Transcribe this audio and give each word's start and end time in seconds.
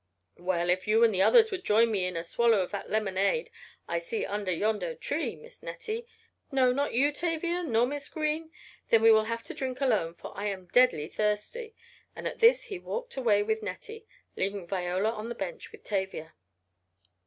"Well, 0.39 0.71
if 0.71 0.87
you 0.87 1.03
and 1.03 1.13
the 1.13 1.21
others 1.21 1.51
would 1.51 1.63
join 1.63 1.91
me 1.91 2.05
in 2.05 2.17
a 2.17 2.23
swallow 2.23 2.61
of 2.61 2.71
that 2.71 2.89
lemonade 2.89 3.51
I 3.87 3.99
see 3.99 4.25
under 4.25 4.51
yonder 4.51 4.95
tree, 4.95 5.35
Miss 5.35 5.61
Nettie, 5.61 6.07
No, 6.51 6.71
not 6.71 6.95
you 6.95 7.11
Tavia, 7.11 7.61
nor 7.61 7.85
Miss 7.85 8.09
Green? 8.09 8.49
Then 8.89 9.03
we 9.03 9.11
will 9.11 9.25
have 9.25 9.43
to 9.43 9.53
drink 9.53 9.79
alone, 9.79 10.15
for 10.15 10.35
I 10.35 10.45
am 10.45 10.65
deadly 10.69 11.07
thirsty," 11.07 11.75
and 12.15 12.27
at 12.27 12.39
this 12.39 12.63
he 12.63 12.79
walked 12.79 13.15
away 13.15 13.43
with 13.43 13.61
Nettie, 13.61 14.07
leaving 14.35 14.65
Viola 14.65 15.11
on 15.11 15.29
the 15.29 15.35
bench 15.35 15.71
with 15.71 15.83
Tavia. 15.83 16.33